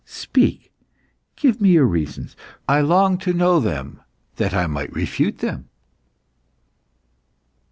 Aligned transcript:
Speak! 0.03 0.71
give 1.35 1.61
me 1.61 1.73
your 1.73 1.85
reasons. 1.85 2.35
I 2.67 2.81
long 2.81 3.19
to 3.19 3.33
know 3.33 3.59
them 3.59 4.01
that 4.37 4.51
I 4.51 4.65
may 4.65 4.87
refute 4.87 5.37
them." 5.37 5.69